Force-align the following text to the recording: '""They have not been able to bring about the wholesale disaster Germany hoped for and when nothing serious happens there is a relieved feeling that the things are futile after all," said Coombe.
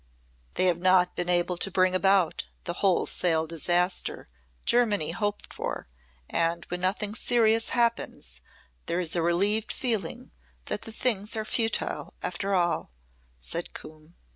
'""They 0.55 0.65
have 0.65 0.79
not 0.79 1.15
been 1.15 1.29
able 1.29 1.57
to 1.57 1.69
bring 1.69 1.93
about 1.93 2.47
the 2.63 2.73
wholesale 2.81 3.45
disaster 3.45 4.29
Germany 4.65 5.11
hoped 5.11 5.53
for 5.53 5.87
and 6.27 6.65
when 6.69 6.81
nothing 6.81 7.13
serious 7.13 7.69
happens 7.69 8.41
there 8.87 8.99
is 8.99 9.15
a 9.15 9.21
relieved 9.21 9.71
feeling 9.71 10.31
that 10.65 10.81
the 10.81 10.91
things 10.91 11.35
are 11.37 11.45
futile 11.45 12.15
after 12.23 12.55
all," 12.55 12.93
said 13.39 13.75
Coombe. 13.75 14.15